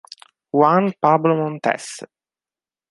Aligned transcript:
Juan 0.51 0.95
Pablo 0.99 1.35
Montes 1.37 2.01